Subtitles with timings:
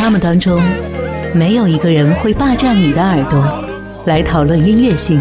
[0.00, 0.62] 他们当中，
[1.34, 3.62] 没有一个人会霸占你的耳朵
[4.06, 5.20] 来讨论音乐性，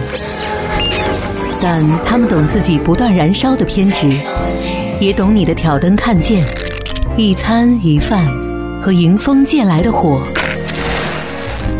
[1.61, 4.09] 但他们懂自己不断燃烧的偏执，
[5.01, 6.45] 也懂你的挑灯看剑、
[7.17, 8.25] 一餐一饭
[8.81, 10.21] 和迎风借来的火。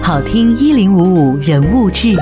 [0.02, 2.14] 好听一零五五人物志，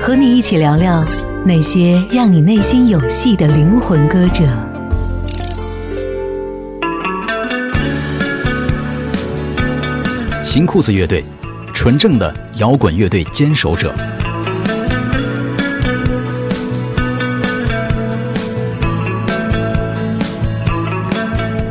[0.00, 1.04] 和你一起聊聊
[1.44, 4.69] 那些让你内心有戏的灵魂歌者。
[10.52, 11.24] 新裤子乐队，
[11.72, 13.94] 纯正的摇滚乐队坚守者。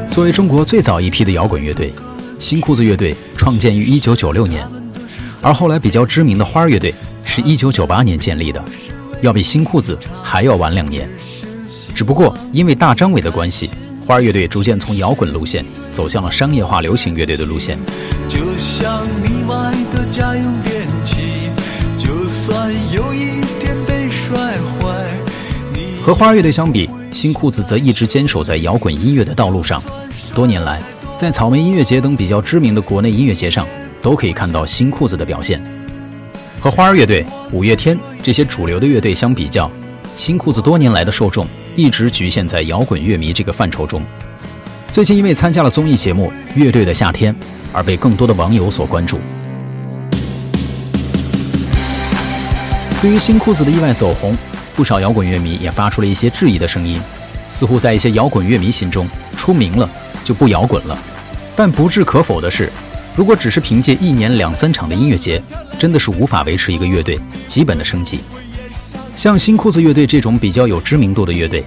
[0.09, 1.93] 作为中国最早一批的摇滚乐队，
[2.39, 4.65] 新裤子乐队创建于一九九六年，
[5.41, 8.63] 而后来比较知名的花儿乐队是一九九八年建立的，
[9.21, 11.05] 要比新裤子还要晚两年。
[11.93, 13.69] 只不过因为大张伟的关系。
[14.09, 17.77] 花儿乐队逐渐从摇滚路线走向了商业化流行乐队的路线。
[18.27, 21.51] 就像你买的家用电器，
[21.95, 25.15] 就算有一天被摔坏。
[26.01, 29.79] 和花儿乐队相比，新裤子则一直坚守在摇滚音乐的道路上。
[30.33, 30.81] 多年来，
[31.15, 33.67] 在草莓音乐节等比较知名的国内音乐节上，
[34.01, 35.61] 都可以看到新裤子的表现。
[36.59, 39.69] 和花儿乐队、五月天这些主流的乐队相比较，
[40.15, 41.45] 新裤子多年来的受众。
[41.79, 44.03] 一直局限在摇滚乐迷这个范畴中。
[44.91, 47.33] 最近因为参加了综艺节目《乐队的夏天》，
[47.71, 49.17] 而被更多的网友所关注。
[53.01, 54.37] 对于新裤子的意外走红，
[54.75, 56.99] 不少摇滚乐迷也发出了一些质疑的声音。
[57.47, 59.07] 似乎在一些摇滚乐迷心中，
[59.37, 59.89] 出名了
[60.25, 60.99] 就不摇滚了。
[61.55, 62.69] 但不置可否的是，
[63.15, 65.41] 如果只是凭借一年两三场的音乐节，
[65.79, 68.19] 真的是无法维持一个乐队基本的生计。
[69.19, 71.61] 像新裤子乐队这种比较有知名度的乐队，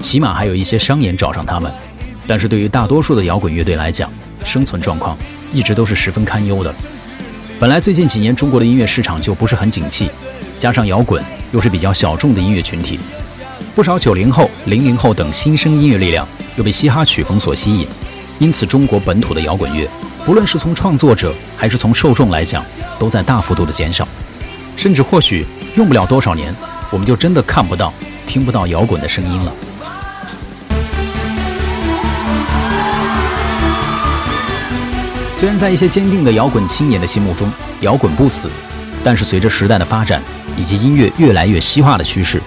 [0.00, 1.72] 起码还有一些商演找上他们。
[2.26, 4.10] 但是对于大多数的摇滚乐队来讲，
[4.42, 5.16] 生存状况
[5.52, 6.74] 一直都是十分堪忧的。
[7.60, 10.10] 本来最近几年中国的音乐市场就不是很景气，
[10.58, 12.98] 加上摇滚又是比较小众的音乐群体，
[13.72, 17.86] 不少九零后、零零后等新生音乐力量又被嘻哈曲风所吸引，
[18.40, 19.88] 因此中国本土的摇滚乐，
[20.24, 22.64] 不论是从创作者还是从受众来讲，
[22.98, 24.08] 都在大幅度的减少，
[24.76, 25.44] 甚至或许
[25.74, 26.54] 用不了多少年。
[26.90, 27.92] 我们就真的看不到、
[28.28, 29.52] 听不到摇滚的声音了。
[35.34, 37.50] 虽然在一些坚定的摇滚青年的心目中，
[37.80, 38.48] 摇滚不死，
[39.02, 40.22] 但是随着时代的发展
[40.56, 42.40] 以及音乐越来越西化的趋势，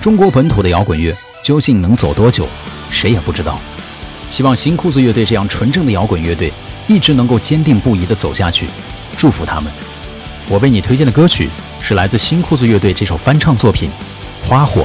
[0.00, 2.48] 中国本土的摇滚乐究竟能走多久，
[2.90, 3.58] 谁也不知道。
[4.28, 6.52] 希望新裤子乐队这样纯正的摇滚乐队
[6.88, 8.66] 一直能够坚定不移地走下去，
[9.16, 9.72] 祝福他们。
[10.48, 11.48] 我为你推荐的歌曲。
[11.86, 13.90] 是来自新裤子乐队这首翻唱作品
[14.48, 14.80] 《花火》。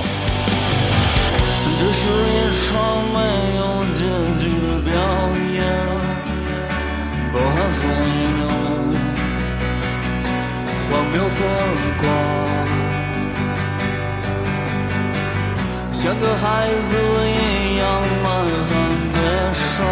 [15.93, 16.97] 像个孩子
[17.29, 18.71] 一样满含
[19.13, 19.17] 悲
[19.53, 19.87] 伤，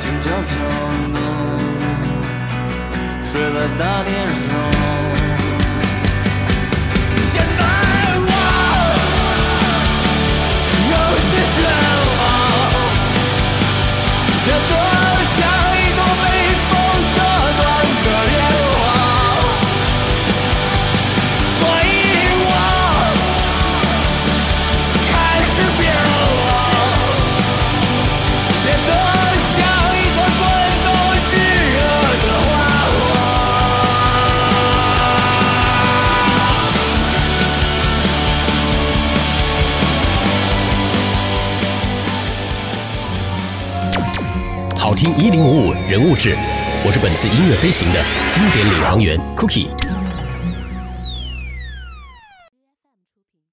[0.00, 0.54] 静悄悄
[1.12, 1.18] 的
[3.30, 4.08] 睡在大地
[4.48, 4.73] 上。
[45.12, 46.36] 一零五五人物志，
[46.84, 50.03] 我是本次音乐飞行的经典领航员 Cookie。